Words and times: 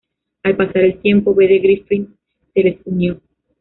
Al 0.41 0.55
pasar 0.57 0.81
el 0.81 0.99
tiempo 0.99 1.35
Bede 1.35 1.59
Griffiths 1.59 2.09
se 2.55 2.63
les 2.63 2.79
unió. 2.85 3.21